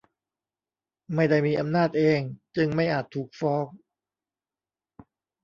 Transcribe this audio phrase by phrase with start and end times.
[1.15, 2.19] ไม่ได้มีอำนาจเอง
[2.55, 3.65] จึงไม่อาจถูกฟ้อง